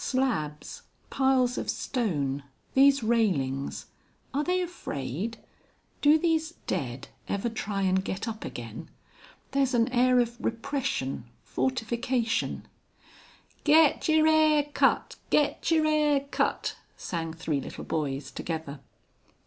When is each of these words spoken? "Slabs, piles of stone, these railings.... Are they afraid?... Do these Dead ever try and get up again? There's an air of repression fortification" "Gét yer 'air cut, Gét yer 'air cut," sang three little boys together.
"Slabs, 0.03 0.81
piles 1.11 1.59
of 1.59 1.69
stone, 1.69 2.41
these 2.73 3.03
railings.... 3.03 3.85
Are 4.33 4.43
they 4.43 4.59
afraid?... 4.63 5.37
Do 6.01 6.17
these 6.17 6.55
Dead 6.65 7.09
ever 7.27 7.49
try 7.49 7.83
and 7.83 8.03
get 8.03 8.27
up 8.27 8.43
again? 8.43 8.89
There's 9.51 9.75
an 9.75 9.89
air 9.89 10.19
of 10.19 10.43
repression 10.43 11.25
fortification" 11.43 12.65
"Gét 13.63 14.07
yer 14.07 14.25
'air 14.25 14.63
cut, 14.73 15.17
Gét 15.31 15.69
yer 15.69 15.85
'air 15.85 16.21
cut," 16.31 16.77
sang 16.97 17.31
three 17.35 17.61
little 17.61 17.83
boys 17.85 18.31
together. 18.31 18.79